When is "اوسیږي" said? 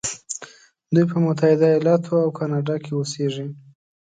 2.95-3.47